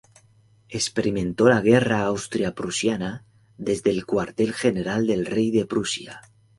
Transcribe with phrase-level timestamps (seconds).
[0.71, 3.23] Experimentó la Guerra austro-prusiana
[3.59, 6.21] desde el cuartel general del rey de Prusia.